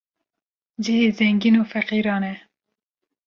cihê 0.83 1.09
zengîn 1.17 1.55
û 1.61 1.63
feqîran 1.71 2.23
e 2.33 2.35